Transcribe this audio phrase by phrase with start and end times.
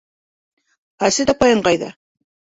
[1.09, 1.93] —Асет апайың ҡайҙа?